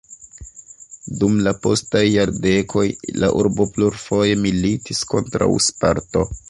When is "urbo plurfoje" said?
3.43-4.43